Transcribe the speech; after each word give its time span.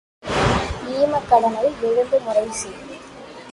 ஈமக் 0.95 1.27
கடனை 1.29 1.65
எழுந்து 1.81 2.19
முறை 2.19 2.45
செய். 2.51 2.79